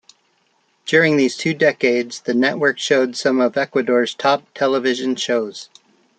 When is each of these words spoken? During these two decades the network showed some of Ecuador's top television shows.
During 0.87 1.15
these 1.15 1.37
two 1.37 1.53
decades 1.53 2.21
the 2.21 2.33
network 2.33 2.79
showed 2.79 3.15
some 3.15 3.39
of 3.39 3.55
Ecuador's 3.55 4.15
top 4.15 4.41
television 4.55 5.15
shows. 5.15 5.69